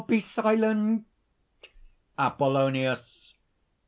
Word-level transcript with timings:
Be 0.07 0.17
silent!" 0.19 1.05
APOLLONIUS. 2.17 3.35